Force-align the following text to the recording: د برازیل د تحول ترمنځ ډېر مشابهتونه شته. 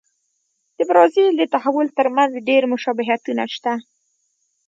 د 0.77 0.79
برازیل 0.89 1.29
د 1.37 1.43
تحول 1.53 1.87
ترمنځ 1.97 2.31
ډېر 2.49 2.63
مشابهتونه 2.73 3.43
شته. 3.55 3.73